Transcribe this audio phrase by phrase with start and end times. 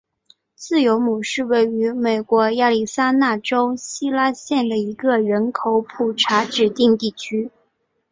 [0.55, 7.51] 自由亩是位于美国亚利桑那州希拉县的一个人口普查指定地区。